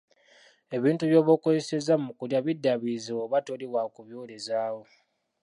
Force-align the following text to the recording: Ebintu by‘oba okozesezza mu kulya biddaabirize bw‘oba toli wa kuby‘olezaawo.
Ebintu 0.75 1.03
by‘oba 1.11 1.31
okozesezza 1.37 1.93
mu 2.03 2.11
kulya 2.17 2.39
biddaabirize 2.45 3.11
bw‘oba 3.15 3.37
toli 3.45 3.65
wa 3.73 3.83
kuby‘olezaawo. 3.93 4.81